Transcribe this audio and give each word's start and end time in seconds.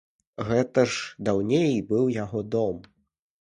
Гэта 0.45 0.85
ж 0.93 1.25
даўней 1.27 1.77
быў 1.93 2.09
яго 2.23 2.43
дом. 2.57 2.81